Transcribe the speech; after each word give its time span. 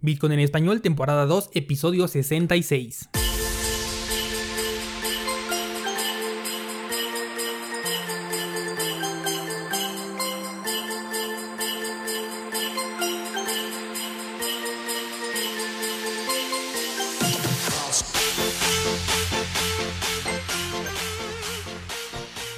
Bitcoin 0.00 0.32
en 0.32 0.40
español, 0.40 0.80
temporada 0.80 1.26
2, 1.26 1.50
episodio 1.54 2.06
66. 2.08 3.27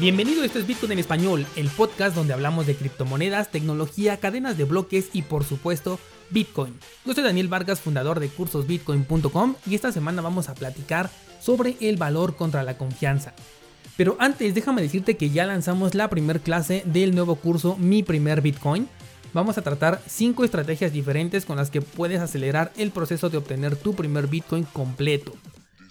Bienvenido, 0.00 0.42
esto 0.44 0.58
es 0.58 0.66
Bitcoin 0.66 0.92
en 0.92 0.98
español, 0.98 1.46
el 1.56 1.68
podcast 1.68 2.16
donde 2.16 2.32
hablamos 2.32 2.66
de 2.66 2.74
criptomonedas, 2.74 3.50
tecnología, 3.50 4.16
cadenas 4.16 4.56
de 4.56 4.64
bloques 4.64 5.10
y 5.12 5.20
por 5.20 5.44
supuesto 5.44 6.00
Bitcoin. 6.30 6.72
Yo 7.04 7.12
soy 7.12 7.22
Daniel 7.22 7.48
Vargas, 7.48 7.82
fundador 7.82 8.18
de 8.18 8.30
cursosbitcoin.com 8.30 9.56
y 9.66 9.74
esta 9.74 9.92
semana 9.92 10.22
vamos 10.22 10.48
a 10.48 10.54
platicar 10.54 11.10
sobre 11.38 11.76
el 11.80 11.98
valor 11.98 12.34
contra 12.34 12.62
la 12.62 12.78
confianza. 12.78 13.34
Pero 13.98 14.16
antes 14.20 14.54
déjame 14.54 14.80
decirte 14.80 15.18
que 15.18 15.28
ya 15.28 15.44
lanzamos 15.44 15.94
la 15.94 16.08
primera 16.08 16.38
clase 16.38 16.82
del 16.86 17.14
nuevo 17.14 17.36
curso 17.36 17.76
Mi 17.76 18.02
primer 18.02 18.40
Bitcoin. 18.40 18.88
Vamos 19.34 19.58
a 19.58 19.62
tratar 19.62 20.00
5 20.06 20.44
estrategias 20.44 20.94
diferentes 20.94 21.44
con 21.44 21.58
las 21.58 21.68
que 21.68 21.82
puedes 21.82 22.20
acelerar 22.20 22.72
el 22.78 22.90
proceso 22.90 23.28
de 23.28 23.36
obtener 23.36 23.76
tu 23.76 23.94
primer 23.94 24.28
Bitcoin 24.28 24.64
completo. 24.64 25.34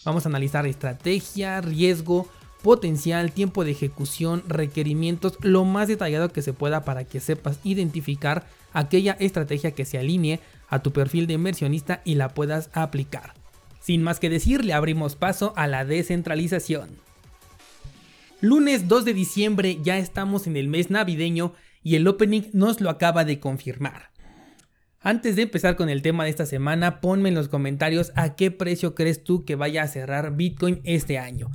Vamos 0.04 0.26
a 0.26 0.30
analizar 0.30 0.66
estrategia, 0.66 1.62
riesgo, 1.62 2.28
potencial, 2.62 3.32
tiempo 3.32 3.64
de 3.64 3.72
ejecución, 3.72 4.44
requerimientos, 4.48 5.38
lo 5.42 5.66
más 5.66 5.88
detallado 5.88 6.30
que 6.30 6.42
se 6.42 6.54
pueda 6.54 6.84
para 6.84 7.06
que 7.06 7.20
sepas 7.20 7.60
identificar 7.64 8.46
aquella 8.74 9.14
estrategia 9.20 9.72
que 9.72 9.86
se 9.86 9.98
alinee 9.98 10.40
a 10.68 10.80
tu 10.80 10.92
perfil 10.92 11.28
de 11.28 11.34
inversionista 11.34 12.02
y 12.06 12.16
la 12.16 12.30
puedas 12.30 12.70
aplicar. 12.74 13.34
Sin 13.80 14.04
más 14.04 14.20
que 14.20 14.30
decir, 14.30 14.66
le 14.66 14.74
abrimos 14.74 15.16
paso 15.16 15.54
a 15.56 15.68
la 15.68 15.86
descentralización. 15.86 16.90
Lunes 18.42 18.88
2 18.88 19.06
de 19.06 19.14
diciembre 19.14 19.80
ya 19.82 19.98
estamos 19.98 20.48
en 20.48 20.56
el 20.56 20.68
mes 20.68 20.90
navideño 20.90 21.54
y 21.84 21.96
el 21.96 22.08
opening 22.08 22.44
nos 22.54 22.82
lo 22.82 22.90
acaba 22.90 23.26
de 23.26 23.40
confirmar. 23.40 24.12
Antes 25.02 25.38
de 25.38 25.44
empezar 25.44 25.78
con 25.78 25.90
el 25.90 26.02
tema 26.02 26.26
de 26.26 26.30
esta 26.30 26.46
semana, 26.46 27.00
ponme 27.00 27.30
en 27.30 27.36
los 27.36 27.48
comentarios 27.48 28.12
a 28.16 28.36
qué 28.36 28.52
precio 28.52 28.96
crees 28.96 29.24
tú 29.24 29.46
que 29.46 29.56
vaya 29.56 29.84
a 29.84 29.88
cerrar 29.88 30.36
Bitcoin 30.36 30.82
este 30.84 31.18
año. 31.18 31.50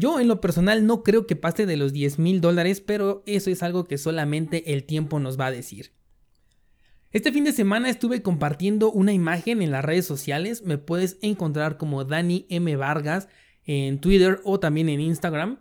Yo 0.00 0.18
en 0.18 0.28
lo 0.28 0.40
personal 0.40 0.86
no 0.86 1.02
creo 1.02 1.26
que 1.26 1.36
pase 1.36 1.66
de 1.66 1.76
los 1.76 1.92
10 1.92 2.18
mil 2.18 2.40
dólares, 2.40 2.80
pero 2.80 3.22
eso 3.26 3.50
es 3.50 3.62
algo 3.62 3.84
que 3.84 3.98
solamente 3.98 4.72
el 4.72 4.84
tiempo 4.84 5.20
nos 5.20 5.38
va 5.38 5.46
a 5.46 5.50
decir. 5.50 5.92
Este 7.10 7.30
fin 7.32 7.44
de 7.44 7.52
semana 7.52 7.90
estuve 7.90 8.22
compartiendo 8.22 8.90
una 8.90 9.12
imagen 9.12 9.60
en 9.60 9.70
las 9.70 9.84
redes 9.84 10.06
sociales, 10.06 10.62
me 10.62 10.78
puedes 10.78 11.18
encontrar 11.20 11.76
como 11.76 12.06
Dani 12.06 12.46
M. 12.48 12.76
Vargas 12.76 13.28
en 13.64 14.00
Twitter 14.00 14.40
o 14.42 14.58
también 14.58 14.88
en 14.88 15.00
Instagram, 15.00 15.58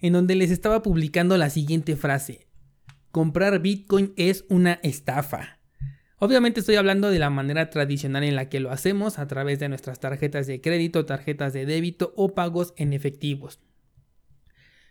en 0.00 0.12
donde 0.12 0.34
les 0.34 0.50
estaba 0.50 0.82
publicando 0.82 1.38
la 1.38 1.48
siguiente 1.48 1.96
frase. 1.96 2.48
Comprar 3.10 3.60
Bitcoin 3.60 4.12
es 4.18 4.44
una 4.50 4.74
estafa. 4.82 5.55
Obviamente 6.18 6.60
estoy 6.60 6.76
hablando 6.76 7.10
de 7.10 7.18
la 7.18 7.28
manera 7.28 7.68
tradicional 7.68 8.24
en 8.24 8.36
la 8.36 8.48
que 8.48 8.58
lo 8.58 8.70
hacemos 8.70 9.18
a 9.18 9.26
través 9.26 9.58
de 9.58 9.68
nuestras 9.68 10.00
tarjetas 10.00 10.46
de 10.46 10.62
crédito, 10.62 11.04
tarjetas 11.04 11.52
de 11.52 11.66
débito 11.66 12.14
o 12.16 12.32
pagos 12.34 12.72
en 12.78 12.94
efectivos. 12.94 13.60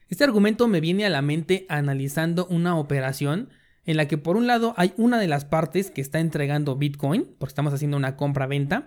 Este 0.07 0.23
argumento 0.23 0.67
me 0.67 0.81
viene 0.81 1.03
a 1.03 1.09
la 1.09 1.23
mente 1.23 1.65
analizando 1.67 2.45
una 2.45 2.77
operación 2.77 3.49
en 3.85 3.97
la 3.97 4.07
que 4.07 4.19
por 4.19 4.37
un 4.37 4.45
lado 4.45 4.75
hay 4.77 4.93
una 4.97 5.19
de 5.19 5.27
las 5.27 5.45
partes 5.45 5.89
que 5.89 6.01
está 6.01 6.19
entregando 6.19 6.75
Bitcoin, 6.75 7.35
porque 7.39 7.51
estamos 7.51 7.73
haciendo 7.73 7.97
una 7.97 8.17
compra-venta, 8.17 8.85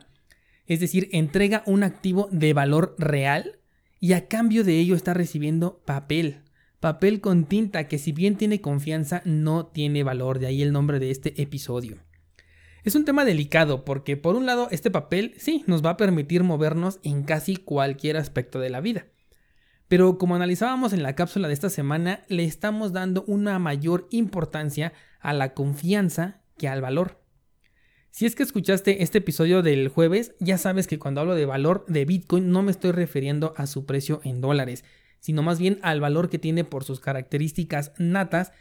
es 0.67 0.79
decir, 0.79 1.09
entrega 1.11 1.65
un 1.67 1.83
activo 1.83 2.29
de 2.31 2.53
valor 2.53 2.95
real 2.99 3.59
y 3.99 4.13
a 4.13 4.29
cambio 4.29 4.63
de 4.63 4.79
ello 4.79 4.95
está 4.95 5.13
recibiendo 5.13 5.83
papel, 5.85 6.43
papel 6.79 7.21
con 7.21 7.47
tinta 7.47 7.89
que 7.89 7.99
si 7.99 8.13
bien 8.13 8.37
tiene 8.37 8.61
confianza 8.61 9.23
no 9.25 9.67
tiene 9.67 10.05
valor, 10.05 10.39
de 10.39 10.47
ahí 10.47 10.63
el 10.63 10.73
nombre 10.73 11.01
de 11.01 11.11
este 11.11 11.43
episodio. 11.43 11.99
Es 12.85 12.95
un 12.95 13.05
tema 13.05 13.25
delicado 13.25 13.85
porque 13.85 14.17
por 14.17 14.37
un 14.37 14.47
lado 14.47 14.69
este 14.71 14.91
papel 14.91 15.35
sí 15.37 15.65
nos 15.67 15.85
va 15.85 15.91
a 15.91 15.97
permitir 15.97 16.45
movernos 16.45 17.01
en 17.03 17.25
casi 17.25 17.57
cualquier 17.57 18.17
aspecto 18.17 18.61
de 18.61 18.71
la 18.71 18.81
vida. 18.81 19.07
Pero 19.89 20.19
como 20.19 20.37
analizábamos 20.37 20.93
en 20.93 21.03
la 21.03 21.15
cápsula 21.15 21.49
de 21.49 21.55
esta 21.55 21.71
semana, 21.71 22.25
le 22.29 22.45
estamos 22.45 22.93
dando 22.93 23.25
una 23.27 23.59
mayor 23.59 24.07
importancia 24.11 24.93
a 25.21 25.33
la 25.33 25.55
confianza 25.55 26.43
que 26.57 26.69
al 26.69 26.81
valor. 26.81 27.21
Si 28.11 28.27
es 28.27 28.35
que 28.35 28.43
escuchaste 28.43 29.03
este 29.03 29.19
episodio 29.19 29.63
del 29.63 29.89
jueves, 29.89 30.35
ya 30.41 30.59
sabes 30.59 30.87
que 30.87 30.99
cuando 30.99 31.21
hablo 31.21 31.35
de 31.35 31.47
valor 31.47 31.85
de 31.89 32.05
Bitcoin 32.05 32.51
no 32.51 32.63
me 32.63 32.71
estoy 32.71 32.93
refiriendo 32.93 33.55
a 33.57 33.67
su 33.67 33.87
precio 33.87 34.21
en 34.25 34.41
dólares, 34.41 34.85
sino 35.21 35.43
más 35.43 35.59
bien 35.59 35.79
al 35.83 36.01
valor 36.01 36.29
que 36.29 36.39
tiene 36.39 36.65
por 36.65 36.85
sus 36.85 37.01
características 37.01 37.93
natas 37.99 38.53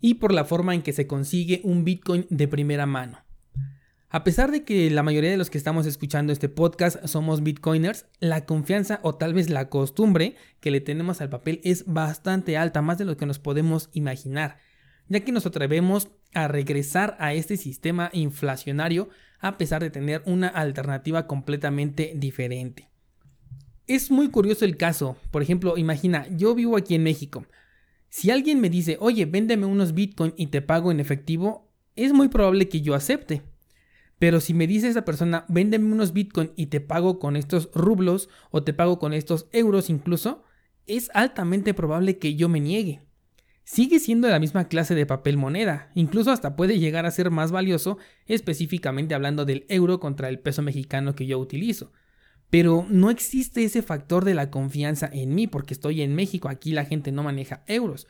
y 0.00 0.14
por 0.14 0.32
la 0.32 0.44
forma 0.44 0.74
en 0.74 0.82
que 0.82 0.92
se 0.92 1.06
consigue 1.06 1.60
un 1.62 1.84
Bitcoin 1.84 2.26
de 2.30 2.48
primera 2.48 2.86
mano. 2.86 3.18
A 4.12 4.24
pesar 4.24 4.50
de 4.50 4.64
que 4.64 4.90
la 4.90 5.04
mayoría 5.04 5.30
de 5.30 5.36
los 5.36 5.50
que 5.50 5.58
estamos 5.58 5.86
escuchando 5.86 6.32
este 6.32 6.48
podcast 6.48 7.06
somos 7.06 7.44
bitcoiners, 7.44 8.06
la 8.18 8.44
confianza 8.44 8.98
o 9.04 9.14
tal 9.14 9.34
vez 9.34 9.50
la 9.50 9.68
costumbre 9.68 10.34
que 10.58 10.72
le 10.72 10.80
tenemos 10.80 11.20
al 11.20 11.30
papel 11.30 11.60
es 11.62 11.84
bastante 11.86 12.56
alta, 12.56 12.82
más 12.82 12.98
de 12.98 13.04
lo 13.04 13.16
que 13.16 13.24
nos 13.24 13.38
podemos 13.38 13.88
imaginar, 13.92 14.58
ya 15.06 15.20
que 15.20 15.30
nos 15.30 15.46
atrevemos 15.46 16.08
a 16.34 16.48
regresar 16.48 17.16
a 17.20 17.34
este 17.34 17.56
sistema 17.56 18.10
inflacionario 18.12 19.10
a 19.38 19.56
pesar 19.58 19.80
de 19.80 19.90
tener 19.90 20.22
una 20.26 20.48
alternativa 20.48 21.28
completamente 21.28 22.12
diferente. 22.16 22.90
Es 23.86 24.10
muy 24.10 24.28
curioso 24.28 24.64
el 24.64 24.76
caso, 24.76 25.18
por 25.30 25.40
ejemplo, 25.40 25.78
imagina, 25.78 26.26
yo 26.36 26.56
vivo 26.56 26.76
aquí 26.76 26.96
en 26.96 27.04
México. 27.04 27.46
Si 28.08 28.32
alguien 28.32 28.60
me 28.60 28.70
dice, 28.70 28.96
oye, 28.98 29.24
véndeme 29.24 29.66
unos 29.66 29.94
bitcoin 29.94 30.34
y 30.36 30.48
te 30.48 30.62
pago 30.62 30.90
en 30.90 30.98
efectivo, 30.98 31.70
es 31.94 32.12
muy 32.12 32.26
probable 32.26 32.68
que 32.68 32.80
yo 32.80 32.96
acepte 32.96 33.42
pero 34.20 34.40
si 34.40 34.52
me 34.52 34.66
dice 34.66 34.86
esa 34.86 35.06
persona, 35.06 35.46
véndeme 35.48 35.90
unos 35.90 36.12
Bitcoin 36.12 36.52
y 36.54 36.66
te 36.66 36.82
pago 36.82 37.18
con 37.18 37.36
estos 37.36 37.70
rublos 37.74 38.28
o 38.50 38.62
te 38.62 38.74
pago 38.74 38.98
con 38.98 39.14
estos 39.14 39.48
euros 39.50 39.88
incluso, 39.88 40.44
es 40.86 41.10
altamente 41.14 41.72
probable 41.72 42.18
que 42.18 42.34
yo 42.34 42.50
me 42.50 42.60
niegue. 42.60 43.00
Sigue 43.64 43.98
siendo 43.98 44.28
la 44.28 44.38
misma 44.38 44.68
clase 44.68 44.94
de 44.94 45.06
papel 45.06 45.38
moneda, 45.38 45.90
incluso 45.94 46.32
hasta 46.32 46.54
puede 46.54 46.78
llegar 46.78 47.06
a 47.06 47.10
ser 47.10 47.30
más 47.30 47.50
valioso, 47.50 47.96
específicamente 48.26 49.14
hablando 49.14 49.46
del 49.46 49.64
euro 49.70 50.00
contra 50.00 50.28
el 50.28 50.38
peso 50.38 50.60
mexicano 50.60 51.14
que 51.14 51.24
yo 51.24 51.38
utilizo. 51.38 51.90
Pero 52.50 52.84
no 52.90 53.08
existe 53.08 53.64
ese 53.64 53.80
factor 53.80 54.26
de 54.26 54.34
la 54.34 54.50
confianza 54.50 55.08
en 55.10 55.34
mí 55.34 55.46
porque 55.46 55.72
estoy 55.72 56.02
en 56.02 56.14
México, 56.14 56.50
aquí 56.50 56.72
la 56.72 56.84
gente 56.84 57.10
no 57.10 57.22
maneja 57.22 57.64
euros. 57.66 58.06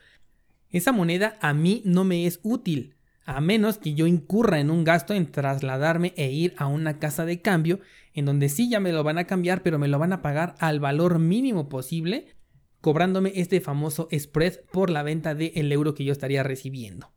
Esa 0.71 0.91
moneda 0.91 1.39
a 1.41 1.55
mí 1.55 1.83
no 1.85 2.03
me 2.03 2.27
es 2.27 2.41
útil 2.43 2.97
a 3.25 3.41
menos 3.41 3.79
que 3.79 3.95
yo 3.95 4.07
incurra 4.07 4.61
en 4.61 4.71
un 4.71 4.85
gasto 4.85 5.15
en 5.15 5.31
trasladarme 5.31 6.13
e 6.17 6.31
ir 6.31 6.55
a 6.57 6.67
una 6.67 6.99
casa 6.99 7.25
de 7.25 7.41
cambio 7.41 7.81
en 8.15 8.25
donde 8.25 8.49
sí 8.49 8.69
ya 8.69 8.81
me 8.81 8.93
lo 8.93 9.05
van 9.05 9.19
a 9.19 9.27
cambiar, 9.27 9.63
pero 9.63 9.79
me 9.79 9.89
lo 9.89 9.99
van 9.99 10.13
a 10.13 10.23
pagar 10.23 10.55
al 10.59 10.81
valor 10.81 11.19
mínimo 11.19 11.69
posible, 11.69 12.27
cobrándome 12.81 13.33
este 13.37 13.61
famoso 13.61 14.09
spread 14.13 14.61
por 14.73 14.91
la 14.91 15.03
venta 15.03 15.35
del 15.35 15.71
euro 15.71 15.95
que 15.95 16.05
yo 16.05 16.13
estaría 16.13 16.43
recibiendo. 16.43 17.13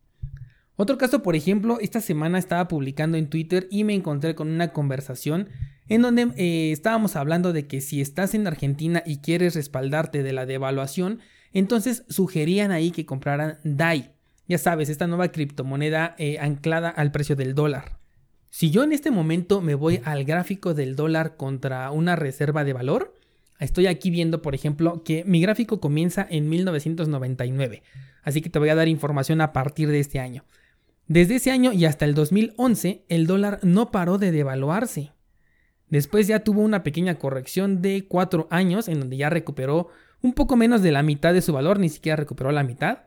Otro 0.76 0.98
caso, 0.98 1.22
por 1.22 1.36
ejemplo, 1.36 1.78
esta 1.80 2.00
semana 2.00 2.38
estaba 2.38 2.66
publicando 2.68 3.16
en 3.16 3.28
Twitter 3.28 3.68
y 3.70 3.84
me 3.84 3.94
encontré 3.94 4.34
con 4.34 4.48
una 4.48 4.72
conversación 4.72 5.48
en 5.88 6.02
donde 6.02 6.32
eh, 6.36 6.72
estábamos 6.72 7.14
hablando 7.14 7.52
de 7.52 7.66
que 7.66 7.80
si 7.80 8.00
estás 8.00 8.34
en 8.34 8.46
Argentina 8.46 9.02
y 9.04 9.18
quieres 9.18 9.54
respaldarte 9.54 10.22
de 10.22 10.32
la 10.32 10.46
devaluación, 10.46 11.20
entonces 11.52 12.04
sugerían 12.08 12.72
ahí 12.72 12.90
que 12.90 13.06
compraran 13.06 13.58
DAI, 13.62 14.13
ya 14.48 14.58
sabes, 14.58 14.88
esta 14.88 15.06
nueva 15.06 15.28
criptomoneda 15.28 16.14
eh, 16.18 16.38
anclada 16.38 16.88
al 16.90 17.12
precio 17.12 17.36
del 17.36 17.54
dólar. 17.54 17.98
Si 18.50 18.70
yo 18.70 18.84
en 18.84 18.92
este 18.92 19.10
momento 19.10 19.60
me 19.60 19.74
voy 19.74 20.00
al 20.04 20.24
gráfico 20.24 20.74
del 20.74 20.94
dólar 20.94 21.36
contra 21.36 21.90
una 21.90 22.14
reserva 22.14 22.62
de 22.62 22.72
valor, 22.72 23.14
estoy 23.58 23.86
aquí 23.86 24.10
viendo, 24.10 24.42
por 24.42 24.54
ejemplo, 24.54 25.02
que 25.02 25.24
mi 25.24 25.40
gráfico 25.40 25.80
comienza 25.80 26.26
en 26.30 26.48
1999. 26.48 27.82
Así 28.22 28.40
que 28.40 28.50
te 28.50 28.58
voy 28.58 28.68
a 28.68 28.74
dar 28.74 28.88
información 28.88 29.40
a 29.40 29.52
partir 29.52 29.88
de 29.88 30.00
este 30.00 30.20
año. 30.20 30.44
Desde 31.08 31.34
ese 31.34 31.50
año 31.50 31.72
y 31.72 31.84
hasta 31.84 32.04
el 32.04 32.14
2011, 32.14 33.04
el 33.08 33.26
dólar 33.26 33.58
no 33.62 33.90
paró 33.90 34.18
de 34.18 34.30
devaluarse. 34.30 35.12
Después 35.88 36.26
ya 36.26 36.40
tuvo 36.40 36.62
una 36.62 36.82
pequeña 36.82 37.16
corrección 37.16 37.82
de 37.82 38.06
4 38.08 38.48
años 38.50 38.88
en 38.88 39.00
donde 39.00 39.16
ya 39.16 39.30
recuperó 39.30 39.88
un 40.22 40.32
poco 40.32 40.56
menos 40.56 40.80
de 40.80 40.92
la 40.92 41.02
mitad 41.02 41.34
de 41.34 41.42
su 41.42 41.52
valor, 41.52 41.78
ni 41.78 41.88
siquiera 41.88 42.16
recuperó 42.16 42.52
la 42.52 42.62
mitad. 42.62 43.00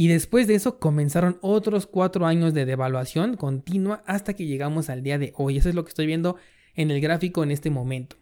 Y 0.00 0.08
después 0.08 0.46
de 0.46 0.54
eso 0.54 0.78
comenzaron 0.78 1.36
otros 1.42 1.86
cuatro 1.86 2.24
años 2.24 2.54
de 2.54 2.64
devaluación 2.64 3.36
continua 3.36 4.02
hasta 4.06 4.32
que 4.32 4.46
llegamos 4.46 4.88
al 4.88 5.02
día 5.02 5.18
de 5.18 5.34
hoy. 5.36 5.58
Eso 5.58 5.68
es 5.68 5.74
lo 5.74 5.84
que 5.84 5.90
estoy 5.90 6.06
viendo 6.06 6.36
en 6.74 6.90
el 6.90 7.02
gráfico 7.02 7.42
en 7.42 7.50
este 7.50 7.68
momento. 7.68 8.16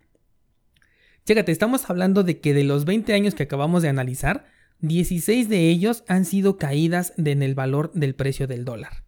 Chécate, 1.25 1.53
estamos 1.53 1.89
hablando 1.89 2.25
de 2.25 2.41
que 2.41 2.53
de 2.53 2.65
los 2.65 2.85
20 2.85 3.15
años 3.15 3.37
que 3.37 3.45
acabamos 3.45 3.83
de 3.83 3.91
analizar, 3.91 4.47
16 4.81 5.49
de 5.49 5.69
ellos 5.69 6.03
han 6.09 6.25
sido 6.25 6.57
caídas 6.57 7.13
en 7.17 7.45
el 7.45 7.55
valor 7.55 7.93
del 7.95 8.17
precio 8.17 8.49
del 8.49 8.65
dólar. 8.65 9.05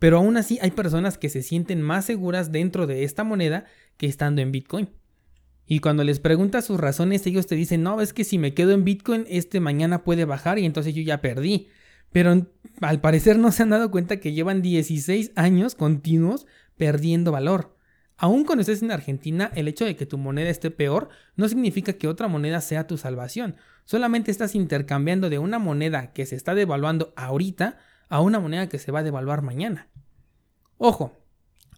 pero 0.00 0.16
aún 0.16 0.36
así 0.36 0.58
hay 0.60 0.72
personas 0.72 1.18
que 1.18 1.28
se 1.28 1.44
sienten 1.44 1.82
más 1.82 2.06
seguras 2.06 2.50
dentro 2.50 2.88
de 2.88 3.04
esta 3.04 3.22
moneda 3.22 3.66
que 3.96 4.06
estando 4.06 4.42
en 4.42 4.50
Bitcoin. 4.50 4.88
Y 5.68 5.78
cuando 5.78 6.02
les 6.02 6.18
preguntas 6.18 6.64
sus 6.64 6.80
razones, 6.80 7.24
ellos 7.28 7.46
te 7.46 7.54
dicen, 7.54 7.84
no, 7.84 8.00
es 8.00 8.12
que 8.12 8.24
si 8.24 8.38
me 8.38 8.54
quedo 8.54 8.72
en 8.72 8.82
Bitcoin, 8.82 9.24
este 9.28 9.60
mañana 9.60 10.02
puede 10.02 10.24
bajar 10.24 10.58
y 10.58 10.64
entonces 10.64 10.96
yo 10.96 11.02
ya 11.02 11.20
perdí. 11.20 11.68
Pero 12.12 12.46
al 12.80 13.00
parecer 13.00 13.38
no 13.38 13.50
se 13.52 13.62
han 13.62 13.70
dado 13.70 13.90
cuenta 13.90 14.18
que 14.18 14.32
llevan 14.32 14.62
16 14.62 15.32
años 15.34 15.74
continuos 15.74 16.46
perdiendo 16.76 17.32
valor. 17.32 17.76
Aún 18.16 18.44
cuando 18.44 18.60
estés 18.60 18.82
en 18.82 18.92
Argentina, 18.92 19.50
el 19.54 19.66
hecho 19.66 19.84
de 19.84 19.96
que 19.96 20.06
tu 20.06 20.18
moneda 20.18 20.48
esté 20.48 20.70
peor 20.70 21.08
no 21.34 21.48
significa 21.48 21.94
que 21.94 22.06
otra 22.06 22.28
moneda 22.28 22.60
sea 22.60 22.86
tu 22.86 22.96
salvación. 22.96 23.56
Solamente 23.84 24.30
estás 24.30 24.54
intercambiando 24.54 25.28
de 25.28 25.38
una 25.38 25.58
moneda 25.58 26.12
que 26.12 26.26
se 26.26 26.36
está 26.36 26.54
devaluando 26.54 27.12
ahorita 27.16 27.78
a 28.08 28.20
una 28.20 28.38
moneda 28.38 28.68
que 28.68 28.78
se 28.78 28.92
va 28.92 29.00
a 29.00 29.02
devaluar 29.02 29.42
mañana. 29.42 29.88
Ojo, 30.78 31.18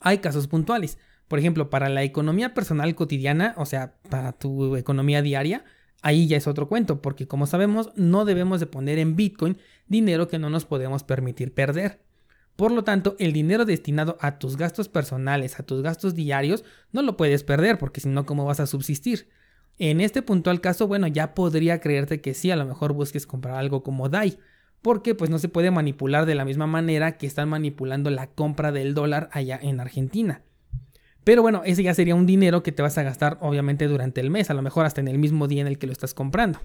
hay 0.01 0.19
casos 0.19 0.49
puntuales. 0.49 0.99
Por 1.29 1.39
ejemplo, 1.39 1.71
para 1.71 1.89
la 1.89 2.03
economía 2.03 2.53
personal 2.53 2.95
cotidiana, 2.95 3.55
o 3.57 3.65
sea, 3.65 3.95
para 4.11 4.33
tu 4.33 4.77
economía 4.77 5.23
diaria, 5.23 5.65
ahí 6.05 6.29
ya 6.29 6.37
es 6.37 6.47
otro 6.47 6.69
cuento, 6.69 7.01
porque 7.03 7.27
como 7.27 7.47
sabemos, 7.47 7.91
no 7.97 8.25
debemos 8.25 8.61
de 8.61 8.67
poner 8.67 8.99
en 8.99 9.17
Bitcoin 9.17 9.57
dinero 9.89 10.29
que 10.29 10.39
no 10.39 10.51
nos 10.51 10.67
podemos 10.67 11.03
permitir 11.03 11.53
perder. 11.53 12.01
Por 12.57 12.71
lo 12.71 12.85
tanto, 12.85 13.17
el 13.19 13.33
dinero 13.33 13.65
destinado 13.65 14.17
a 14.21 14.39
tus 14.39 14.57
gastos 14.57 14.89
personales, 14.89 15.59
a 15.59 15.65
tus 15.65 15.83
gastos 15.83 16.15
diarios, 16.15 16.63
no 16.93 17.03
lo 17.03 17.17
puedes 17.17 17.43
perder, 17.43 17.79
porque 17.79 18.01
si 18.01 18.09
no, 18.09 18.27
¿cómo 18.27 18.45
vas 18.45 18.61
a 18.61 18.67
subsistir? 18.67 19.29
En 19.79 20.03
este 20.03 20.21
puntual 20.21 20.61
caso, 20.61 20.87
bueno, 20.87 21.07
ya 21.07 21.35
podría 21.35 21.81
creerte 21.81 22.21
que 22.21 22.35
sí, 22.35 22.51
a 22.51 22.57
lo 22.57 22.67
mejor 22.67 22.93
busques 22.93 23.27
comprar 23.27 23.57
algo 23.57 23.83
como 23.83 24.11
DAI, 24.11 24.39
porque 24.83 25.15
pues 25.15 25.31
no 25.31 25.39
se 25.39 25.49
puede 25.49 25.71
manipular 25.71 26.27
de 26.27 26.35
la 26.35 26.45
misma 26.45 26.67
manera 26.67 27.17
que 27.17 27.27
están 27.27 27.49
manipulando 27.49 28.11
la 28.11 28.27
compra 28.27 28.71
del 28.71 28.93
dólar 28.93 29.31
allá 29.33 29.59
en 29.61 29.81
Argentina. 29.81 30.43
Pero 31.25 31.43
bueno, 31.43 31.63
ese 31.65 31.83
ya 31.83 31.95
sería 31.95 32.15
un 32.15 32.27
dinero 32.27 32.63
que 32.63 32.73
te 32.73 32.83
vas 32.83 32.99
a 32.99 33.03
gastar 33.03 33.39
obviamente 33.41 33.89
durante 33.89 34.21
el 34.21 34.31
mes, 34.31 34.51
a 34.51 34.55
lo 34.55 34.63
mejor 34.63 34.87
hasta 34.87 35.01
en 35.01 35.09
el 35.09 35.19
mismo 35.19 35.49
día 35.49 35.63
en 35.63 35.67
el 35.67 35.79
que 35.79 35.87
lo 35.87 35.93
estás 35.93 36.15
comprando. 36.15 36.61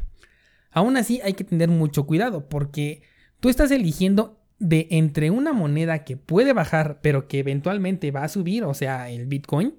Aún 0.72 0.98
así 0.98 1.22
hay 1.24 1.34
que 1.34 1.44
tener 1.44 1.70
mucho 1.70 2.06
cuidado 2.06 2.48
porque 2.50 3.02
tú 3.40 3.50
estás 3.50 3.72
eligiendo 3.72 4.40
de 4.60 4.88
entre 4.92 5.32
una 5.32 5.54
moneda 5.54 6.04
que 6.04 6.18
puede 6.18 6.52
bajar 6.52 7.00
pero 7.02 7.28
que 7.28 7.40
eventualmente 7.40 8.12
va 8.12 8.24
a 8.24 8.30
subir, 8.30 8.66
o 8.66 8.74
sea, 8.74 9.10
el 9.10 9.26
Bitcoin, 9.26 9.76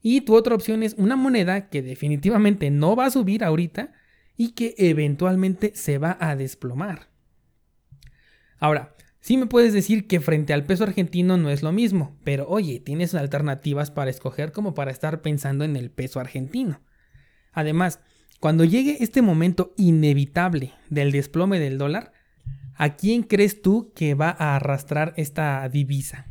y 0.00 0.20
tu 0.20 0.34
otra 0.36 0.54
opción 0.54 0.82
es 0.82 0.94
una 0.94 1.16
moneda 1.16 1.68
que 1.68 1.82
definitivamente 1.82 2.70
no 2.70 2.94
va 2.94 3.06
a 3.06 3.10
subir 3.10 3.42
ahorita 3.42 3.92
y 4.36 4.52
que 4.52 4.74
eventualmente 4.78 5.72
se 5.74 5.98
va 5.98 6.16
a 6.20 6.36
desplomar. 6.36 7.08
Ahora, 8.58 8.94
sí 9.24 9.38
me 9.38 9.46
puedes 9.46 9.72
decir 9.72 10.06
que 10.06 10.20
frente 10.20 10.52
al 10.52 10.64
peso 10.64 10.84
argentino 10.84 11.38
no 11.38 11.48
es 11.48 11.62
lo 11.62 11.72
mismo, 11.72 12.14
pero 12.24 12.46
oye, 12.46 12.78
tienes 12.78 13.14
alternativas 13.14 13.90
para 13.90 14.10
escoger 14.10 14.52
como 14.52 14.74
para 14.74 14.90
estar 14.90 15.22
pensando 15.22 15.64
en 15.64 15.76
el 15.76 15.90
peso 15.90 16.20
argentino. 16.20 16.82
Además, 17.50 18.00
cuando 18.38 18.64
llegue 18.64 18.98
este 19.00 19.22
momento 19.22 19.72
inevitable 19.78 20.74
del 20.90 21.10
desplome 21.10 21.58
del 21.58 21.78
dólar, 21.78 22.12
¿a 22.74 22.96
quién 22.96 23.22
crees 23.22 23.62
tú 23.62 23.92
que 23.94 24.12
va 24.12 24.28
a 24.28 24.56
arrastrar 24.56 25.14
esta 25.16 25.66
divisa? 25.70 26.26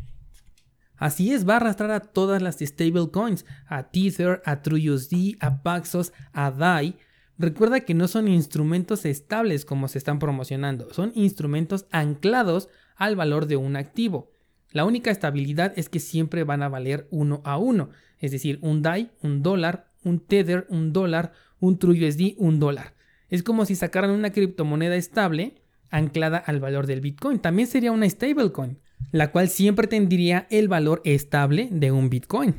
Así 0.96 1.34
es, 1.34 1.50
va 1.50 1.54
a 1.54 1.58
arrastrar 1.58 1.90
a 1.90 2.00
todas 2.00 2.44
las 2.44 2.60
stablecoins, 2.60 3.44
a 3.66 3.90
Tether, 3.90 4.44
a 4.46 4.62
TrueUSD, 4.62 5.38
a 5.40 5.64
Paxos, 5.64 6.14
a 6.32 6.52
DAI, 6.52 6.96
Recuerda 7.38 7.82
que 7.82 7.96
no 7.96 8.08
son 8.08 8.28
instrumentos 8.28 9.06
estables 9.06 9.66
como 9.66 9.88
se 9.88 9.98
están 9.98 10.20
promocionando, 10.20 10.94
son 10.94 11.12
instrumentos 11.16 11.88
anclados 11.92 12.70
al 12.96 13.16
valor 13.16 13.48
de 13.48 13.58
un 13.58 13.76
activo. 13.76 14.32
La 14.72 14.86
única 14.86 15.12
estabilidad 15.12 15.74
es 15.76 15.90
que 15.90 16.00
siempre 16.00 16.44
van 16.44 16.64
a 16.64 16.70
valer 16.70 17.08
uno 17.12 17.42
a 17.46 17.58
uno, 17.58 17.90
es 18.20 18.32
decir, 18.32 18.60
un 18.62 18.82
DAI, 18.82 19.12
un 19.22 19.44
dólar, 19.44 19.92
un 20.04 20.20
Tether, 20.20 20.66
un 20.70 20.94
dólar, 20.94 21.34
un 21.60 21.78
TrueUSD, 21.78 22.36
un 22.38 22.60
dólar. 22.60 22.96
Es 23.30 23.44
como 23.44 23.66
si 23.66 23.76
sacaran 23.76 24.12
una 24.12 24.32
criptomoneda 24.32 24.96
estable 24.96 25.56
anclada 25.90 26.38
al 26.38 26.60
valor 26.60 26.88
del 26.88 27.02
Bitcoin. 27.02 27.40
También 27.40 27.68
sería 27.68 27.92
una 27.92 28.10
stablecoin, 28.10 28.80
la 29.12 29.32
cual 29.32 29.48
siempre 29.48 29.88
tendría 29.88 30.48
el 30.50 30.68
valor 30.68 31.02
estable 31.06 31.70
de 31.72 31.92
un 31.92 32.10
Bitcoin. 32.10 32.56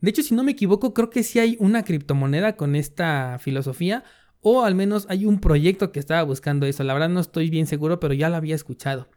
De 0.00 0.10
hecho, 0.10 0.22
si 0.22 0.34
no 0.34 0.44
me 0.44 0.52
equivoco, 0.52 0.92
creo 0.92 1.08
que 1.08 1.22
sí 1.22 1.38
hay 1.38 1.56
una 1.58 1.82
criptomoneda 1.82 2.56
con 2.56 2.76
esta 2.76 3.38
filosofía, 3.40 4.04
o 4.42 4.62
al 4.62 4.74
menos 4.74 5.06
hay 5.08 5.24
un 5.24 5.40
proyecto 5.40 5.90
que 5.90 5.98
estaba 5.98 6.22
buscando 6.22 6.66
eso. 6.66 6.84
La 6.84 6.92
verdad 6.92 7.08
no 7.08 7.20
estoy 7.20 7.48
bien 7.50 7.66
seguro, 7.66 7.98
pero 7.98 8.14
ya 8.14 8.28
lo 8.28 8.36
había 8.36 8.54
escuchado. 8.54 9.08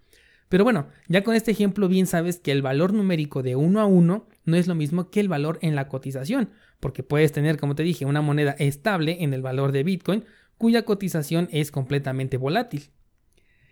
Pero 0.49 0.63
bueno, 0.63 0.87
ya 1.07 1.23
con 1.23 1.35
este 1.35 1.51
ejemplo 1.51 1.87
bien 1.87 2.07
sabes 2.07 2.39
que 2.39 2.51
el 2.51 2.63
valor 2.63 2.91
numérico 2.91 3.43
de 3.43 3.55
uno 3.55 3.79
a 3.79 3.85
uno 3.85 4.27
no 4.45 4.57
es 4.57 4.67
lo 4.67 4.75
mismo 4.75 5.11
que 5.11 5.19
el 5.19 5.27
valor 5.27 5.59
en 5.61 5.75
la 5.75 5.87
cotización, 5.87 6.49
porque 6.79 7.03
puedes 7.03 7.31
tener, 7.31 7.57
como 7.57 7.75
te 7.75 7.83
dije, 7.83 8.05
una 8.05 8.21
moneda 8.21 8.55
estable 8.57 9.23
en 9.23 9.33
el 9.33 9.43
valor 9.43 9.71
de 9.71 9.83
Bitcoin, 9.83 10.25
cuya 10.57 10.83
cotización 10.85 11.47
es 11.51 11.71
completamente 11.71 12.37
volátil. 12.37 12.89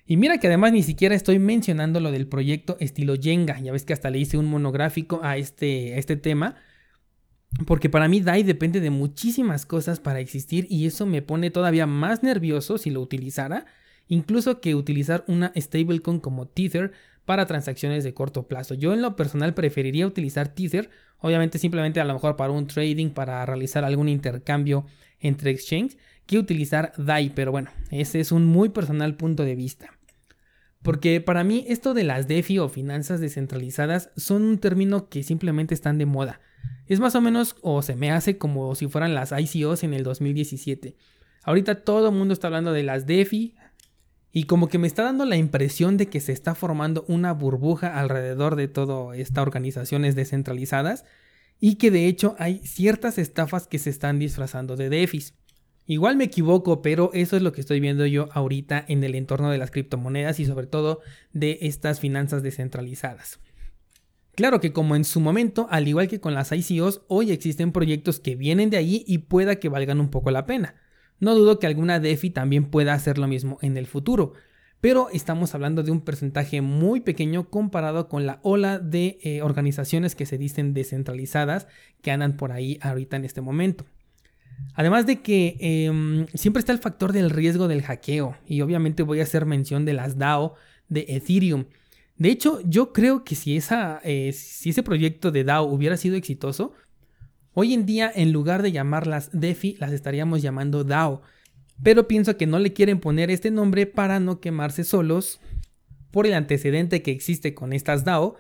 Y 0.05 0.17
mira 0.17 0.37
que 0.37 0.47
además 0.47 0.71
ni 0.71 0.83
siquiera 0.83 1.15
estoy 1.15 1.39
mencionando 1.39 1.99
lo 1.99 2.11
del 2.11 2.27
proyecto 2.27 2.77
estilo 2.79 3.15
Jenga, 3.19 3.59
ya 3.59 3.73
ves 3.73 3.83
que 3.83 3.93
hasta 3.93 4.09
le 4.09 4.19
hice 4.19 4.37
un 4.37 4.45
monográfico 4.45 5.19
a 5.23 5.35
este, 5.35 5.95
a 5.95 5.97
este 5.97 6.15
tema, 6.15 6.55
porque 7.65 7.89
para 7.89 8.07
mí 8.07 8.21
DAI 8.21 8.43
depende 8.43 8.79
de 8.79 8.89
muchísimas 8.89 9.65
cosas 9.65 9.99
para 9.99 10.19
existir 10.19 10.67
y 10.69 10.85
eso 10.85 11.05
me 11.05 11.21
pone 11.21 11.49
todavía 11.49 11.87
más 11.87 12.23
nervioso 12.23 12.77
si 12.77 12.89
lo 12.89 13.01
utilizara, 13.01 13.65
incluso 14.07 14.61
que 14.61 14.75
utilizar 14.75 15.23
una 15.27 15.51
stablecoin 15.55 16.19
como 16.19 16.47
Tether 16.47 16.91
para 17.25 17.45
transacciones 17.45 18.03
de 18.03 18.13
corto 18.13 18.47
plazo. 18.47 18.73
Yo 18.73 18.93
en 18.93 19.01
lo 19.01 19.15
personal 19.15 19.53
preferiría 19.53 20.07
utilizar 20.07 20.47
Tether, 20.47 20.89
obviamente 21.19 21.59
simplemente 21.59 21.99
a 21.99 22.05
lo 22.05 22.13
mejor 22.13 22.37
para 22.37 22.53
un 22.53 22.67
trading, 22.67 23.09
para 23.09 23.45
realizar 23.45 23.83
algún 23.83 24.07
intercambio 24.07 24.85
entre 25.19 25.51
exchange, 25.51 25.97
que 26.25 26.37
utilizar 26.37 26.93
DAI, 26.97 27.31
pero 27.31 27.51
bueno, 27.51 27.69
ese 27.91 28.19
es 28.19 28.31
un 28.31 28.45
muy 28.45 28.69
personal 28.69 29.15
punto 29.15 29.43
de 29.43 29.55
vista. 29.55 29.97
Porque 30.83 31.19
para 31.19 31.43
mí 31.43 31.65
esto 31.67 31.93
de 31.93 32.03
las 32.03 32.27
DeFi 32.27 32.59
o 32.59 32.69
finanzas 32.69 33.19
descentralizadas 33.19 34.11
son 34.15 34.43
un 34.43 34.57
término 34.57 35.09
que 35.09 35.23
simplemente 35.23 35.73
están 35.73 35.97
de 35.97 36.05
moda. 36.05 36.39
Es 36.85 37.01
más 37.01 37.15
o 37.15 37.21
menos 37.21 37.57
o 37.61 37.81
se 37.81 37.95
me 37.95 38.11
hace 38.11 38.37
como 38.37 38.73
si 38.75 38.87
fueran 38.87 39.13
las 39.13 39.33
ICOs 39.37 39.83
en 39.83 39.93
el 39.93 40.03
2017. 40.03 40.95
Ahorita 41.43 41.83
todo 41.83 42.09
el 42.09 42.15
mundo 42.15 42.33
está 42.33 42.47
hablando 42.47 42.71
de 42.71 42.83
las 42.83 43.05
DeFi 43.05 43.55
y 44.37 44.43
como 44.43 44.67
que 44.67 44.77
me 44.77 44.85
está 44.85 45.01
dando 45.01 45.25
la 45.25 45.35
impresión 45.35 45.97
de 45.97 46.09
que 46.09 46.19
se 46.19 46.31
está 46.31 46.53
formando 46.53 47.05
una 47.07 47.33
burbuja 47.33 47.99
alrededor 47.99 48.55
de 48.55 48.67
todas 48.67 49.17
estas 49.17 49.41
organizaciones 49.41 50.13
descentralizadas 50.13 51.05
y 51.59 51.77
que 51.77 51.89
de 51.89 52.05
hecho 52.05 52.35
hay 52.37 52.59
ciertas 52.59 53.17
estafas 53.17 53.65
que 53.65 53.79
se 53.79 53.89
están 53.89 54.19
disfrazando 54.19 54.75
de 54.75 54.89
DeFis. 54.89 55.33
Igual 55.87 56.17
me 56.17 56.25
equivoco, 56.25 56.83
pero 56.83 57.09
eso 57.15 57.35
es 57.35 57.41
lo 57.41 57.51
que 57.51 57.61
estoy 57.61 57.79
viendo 57.79 58.05
yo 58.05 58.29
ahorita 58.31 58.85
en 58.87 59.03
el 59.03 59.15
entorno 59.15 59.49
de 59.49 59.57
las 59.57 59.71
criptomonedas 59.71 60.39
y 60.39 60.45
sobre 60.45 60.67
todo 60.67 60.99
de 61.33 61.57
estas 61.61 61.99
finanzas 61.99 62.43
descentralizadas. 62.43 63.39
Claro 64.35 64.59
que 64.59 64.71
como 64.71 64.95
en 64.95 65.03
su 65.03 65.19
momento, 65.19 65.65
al 65.71 65.87
igual 65.87 66.07
que 66.07 66.19
con 66.19 66.35
las 66.35 66.51
ICOs, 66.51 67.01
hoy 67.07 67.31
existen 67.31 67.71
proyectos 67.71 68.19
que 68.19 68.35
vienen 68.35 68.69
de 68.69 68.77
allí 68.77 69.03
y 69.07 69.17
pueda 69.17 69.55
que 69.55 69.69
valgan 69.69 69.99
un 69.99 70.11
poco 70.11 70.29
la 70.29 70.45
pena. 70.45 70.75
No 71.19 71.35
dudo 71.35 71.59
que 71.59 71.67
alguna 71.67 71.99
DeFi 71.99 72.29
también 72.29 72.65
pueda 72.65 72.93
hacer 72.93 73.17
lo 73.17 73.27
mismo 73.27 73.57
en 73.61 73.77
el 73.77 73.87
futuro, 73.87 74.33
pero 74.81 75.09
estamos 75.11 75.55
hablando 75.55 75.83
de 75.83 75.91
un 75.91 76.01
porcentaje 76.01 76.61
muy 76.61 77.01
pequeño 77.01 77.49
comparado 77.49 78.07
con 78.07 78.25
la 78.25 78.39
ola 78.43 78.79
de 78.79 79.17
eh, 79.23 79.41
organizaciones 79.41 80.15
que 80.15 80.25
se 80.25 80.37
dicen 80.37 80.73
descentralizadas 80.73 81.67
que 82.01 82.11
andan 82.11 82.37
por 82.37 82.51
ahí 82.51 82.77
ahorita 82.81 83.17
en 83.17 83.25
este 83.25 83.41
momento. 83.41 83.85
Además 84.73 85.05
de 85.05 85.21
que 85.21 85.57
em, 85.59 86.25
siempre 86.33 86.59
está 86.59 86.71
el 86.71 86.79
factor 86.79 87.13
del 87.13 87.29
riesgo 87.29 87.67
del 87.67 87.83
hackeo 87.83 88.35
y 88.45 88.61
obviamente 88.61 89.03
voy 89.03 89.19
a 89.19 89.23
hacer 89.23 89.45
mención 89.45 89.85
de 89.85 89.93
las 89.93 90.17
DAO 90.17 90.55
de 90.89 91.05
Ethereum 91.09 91.65
de 92.17 92.29
hecho, 92.29 92.61
yo 92.65 92.93
creo 92.93 93.23
que 93.23 93.35
si, 93.35 93.57
esa, 93.57 94.01
eh, 94.03 94.33
si 94.33 94.71
ese 94.71 94.81
proyecto 94.81 95.31
de 95.31 95.43
DAO 95.43 95.65
hubiera 95.65 95.97
sido 95.97 96.15
exitoso, 96.15 96.73
hoy 97.59 97.73
en 97.73 97.87
día 97.87 98.11
en 98.13 98.33
lugar 98.33 98.61
de 98.61 98.71
llamarlas 98.71 99.31
DeFi, 99.33 99.77
las 99.79 99.91
estaríamos 99.91 100.43
llamando 100.43 100.83
DAO. 100.83 101.23
Pero 101.81 102.07
pienso 102.07 102.37
que 102.37 102.45
no 102.45 102.59
le 102.59 102.71
quieren 102.71 102.99
poner 102.99 103.31
este 103.31 103.49
nombre 103.49 103.87
para 103.87 104.19
no 104.19 104.39
quemarse 104.39 104.83
solos 104.83 105.39
por 106.11 106.27
el 106.27 106.35
antecedente 106.35 107.01
que 107.01 107.09
existe 107.09 107.55
con 107.55 107.73
estas 107.73 108.05
DAO. 108.05 108.35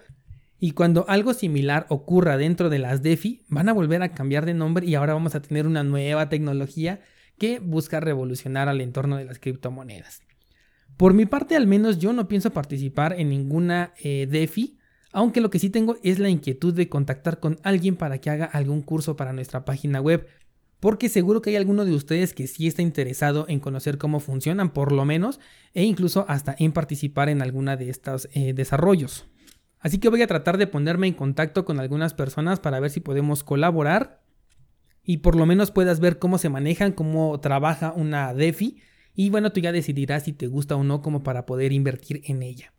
Y 0.59 0.71
cuando 0.71 1.03
algo 1.09 1.33
similar 1.33 1.87
ocurra 1.89 2.37
dentro 2.37 2.69
de 2.69 2.77
las 2.77 3.01
DeFi, 3.01 3.41
van 3.49 3.69
a 3.69 3.73
volver 3.73 4.03
a 4.03 4.13
cambiar 4.13 4.45
de 4.45 4.53
nombre 4.53 4.85
y 4.85 4.93
ahora 4.93 5.15
vamos 5.15 5.33
a 5.33 5.41
tener 5.41 5.65
una 5.65 5.83
nueva 5.83 6.29
tecnología 6.29 7.01
que 7.39 7.57
busca 7.57 7.99
revolucionar 7.99 8.69
al 8.69 8.81
entorno 8.81 9.17
de 9.17 9.25
las 9.25 9.39
criptomonedas. 9.39 10.21
Por 10.95 11.15
mi 11.15 11.25
parte, 11.25 11.55
al 11.55 11.65
menos 11.65 11.97
yo 11.97 12.13
no 12.13 12.27
pienso 12.27 12.53
participar 12.53 13.19
en 13.19 13.29
ninguna 13.29 13.95
eh, 13.99 14.27
DeFi, 14.29 14.76
aunque 15.17 15.41
lo 15.41 15.49
que 15.49 15.57
sí 15.57 15.71
tengo 15.71 15.97
es 16.03 16.19
la 16.19 16.29
inquietud 16.29 16.75
de 16.75 16.89
contactar 16.89 17.39
con 17.39 17.57
alguien 17.63 17.95
para 17.95 18.19
que 18.19 18.29
haga 18.29 18.45
algún 18.45 18.83
curso 18.83 19.15
para 19.15 19.33
nuestra 19.33 19.65
página 19.65 19.99
web, 19.99 20.27
porque 20.79 21.09
seguro 21.09 21.41
que 21.41 21.49
hay 21.49 21.55
alguno 21.55 21.85
de 21.85 21.95
ustedes 21.95 22.35
que 22.35 22.45
sí 22.45 22.67
está 22.67 22.83
interesado 22.83 23.47
en 23.49 23.59
conocer 23.59 23.97
cómo 23.97 24.19
funcionan, 24.19 24.69
por 24.73 24.91
lo 24.91 25.05
menos, 25.05 25.39
e 25.73 25.85
incluso 25.85 26.25
hasta 26.27 26.55
en 26.59 26.71
participar 26.71 27.29
en 27.29 27.41
alguna 27.41 27.77
de 27.77 27.89
estos 27.89 28.29
eh, 28.33 28.53
desarrollos. 28.53 29.25
Así 29.79 29.97
que 29.97 30.09
voy 30.09 30.21
a 30.21 30.27
tratar 30.27 30.59
de 30.59 30.67
ponerme 30.67 31.07
en 31.07 31.15
contacto 31.15 31.65
con 31.65 31.79
algunas 31.79 32.13
personas 32.13 32.59
para 32.59 32.79
ver 32.79 32.91
si 32.91 32.99
podemos 32.99 33.43
colaborar 33.43 34.21
y 35.03 35.17
por 35.17 35.35
lo 35.35 35.47
menos 35.47 35.71
puedas 35.71 35.99
ver 35.99 36.19
cómo 36.19 36.37
se 36.37 36.49
manejan, 36.49 36.91
cómo 36.91 37.39
trabaja 37.39 37.91
una 37.91 38.35
DeFi 38.35 38.77
y 39.15 39.31
bueno, 39.31 39.51
tú 39.51 39.61
ya 39.61 39.71
decidirás 39.71 40.25
si 40.25 40.33
te 40.33 40.45
gusta 40.45 40.75
o 40.75 40.83
no 40.83 41.01
como 41.01 41.23
para 41.23 41.47
poder 41.47 41.73
invertir 41.73 42.21
en 42.25 42.43
ella. 42.43 42.71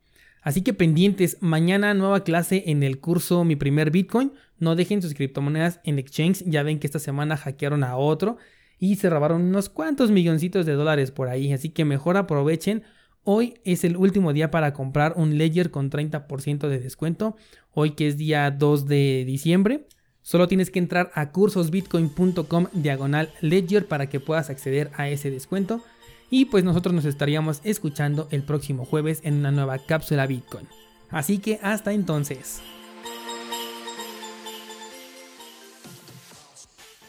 Así 0.48 0.62
que 0.62 0.72
pendientes, 0.72 1.36
mañana 1.42 1.92
nueva 1.92 2.24
clase 2.24 2.62
en 2.68 2.82
el 2.82 3.00
curso 3.00 3.44
Mi 3.44 3.54
primer 3.54 3.90
Bitcoin. 3.90 4.32
No 4.58 4.76
dejen 4.76 5.02
sus 5.02 5.12
criptomonedas 5.12 5.78
en 5.84 5.98
exchange, 5.98 6.42
ya 6.46 6.62
ven 6.62 6.78
que 6.78 6.86
esta 6.86 6.98
semana 6.98 7.36
hackearon 7.36 7.84
a 7.84 7.98
otro 7.98 8.38
y 8.78 8.96
se 8.96 9.10
robaron 9.10 9.42
unos 9.42 9.68
cuantos 9.68 10.10
milloncitos 10.10 10.64
de 10.64 10.72
dólares 10.72 11.10
por 11.10 11.28
ahí, 11.28 11.52
así 11.52 11.68
que 11.68 11.84
mejor 11.84 12.16
aprovechen. 12.16 12.82
Hoy 13.24 13.60
es 13.64 13.84
el 13.84 13.98
último 13.98 14.32
día 14.32 14.50
para 14.50 14.72
comprar 14.72 15.12
un 15.16 15.36
Ledger 15.36 15.70
con 15.70 15.90
30% 15.90 16.66
de 16.66 16.78
descuento, 16.78 17.36
hoy 17.74 17.90
que 17.90 18.08
es 18.08 18.16
día 18.16 18.50
2 18.50 18.86
de 18.86 19.24
diciembre. 19.26 19.86
Solo 20.22 20.48
tienes 20.48 20.70
que 20.70 20.78
entrar 20.78 21.10
a 21.12 21.30
cursosbitcoin.com 21.30 22.68
diagonal 22.72 23.28
Ledger 23.42 23.86
para 23.86 24.08
que 24.08 24.18
puedas 24.18 24.48
acceder 24.48 24.90
a 24.94 25.10
ese 25.10 25.30
descuento. 25.30 25.82
Y 26.30 26.46
pues 26.46 26.64
nosotros 26.64 26.94
nos 26.94 27.04
estaríamos 27.04 27.60
escuchando 27.64 28.28
el 28.30 28.42
próximo 28.42 28.84
jueves 28.84 29.20
en 29.24 29.34
una 29.34 29.50
nueva 29.50 29.78
cápsula 29.78 30.26
Bitcoin. 30.26 30.66
Así 31.10 31.38
que 31.38 31.58
hasta 31.62 31.92
entonces. 31.92 32.60